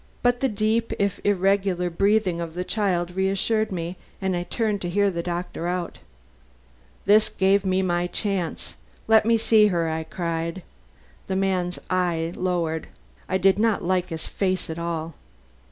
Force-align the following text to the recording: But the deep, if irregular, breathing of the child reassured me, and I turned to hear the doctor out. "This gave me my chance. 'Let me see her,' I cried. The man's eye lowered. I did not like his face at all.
But 0.23 0.39
the 0.39 0.49
deep, 0.49 0.93
if 0.97 1.19
irregular, 1.23 1.91
breathing 1.91 2.41
of 2.41 2.55
the 2.55 2.63
child 2.63 3.11
reassured 3.11 3.71
me, 3.71 3.97
and 4.19 4.35
I 4.35 4.41
turned 4.41 4.81
to 4.81 4.89
hear 4.89 5.11
the 5.11 5.21
doctor 5.21 5.67
out. 5.67 5.99
"This 7.05 7.29
gave 7.29 7.63
me 7.63 7.83
my 7.83 8.07
chance. 8.07 8.73
'Let 9.07 9.27
me 9.27 9.37
see 9.37 9.67
her,' 9.67 9.87
I 9.89 10.03
cried. 10.05 10.63
The 11.27 11.35
man's 11.35 11.77
eye 11.87 12.33
lowered. 12.35 12.87
I 13.29 13.37
did 13.37 13.59
not 13.59 13.83
like 13.83 14.07
his 14.07 14.25
face 14.25 14.71
at 14.71 14.79
all. 14.79 15.13